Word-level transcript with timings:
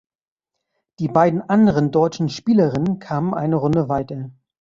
Die 0.97 1.07
beiden 1.07 1.47
anderen 1.47 1.91
deutschen 1.91 2.27
Spielerinnen 2.27 2.97
kamen 2.97 3.35
eine 3.35 3.57
Runde 3.57 3.87
weiter. 3.87 4.31